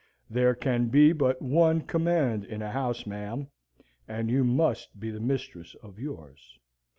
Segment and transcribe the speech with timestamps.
[0.31, 3.49] There can be but one command in a house, ma'am,
[4.07, 6.57] and you must be the mistress of yours.'"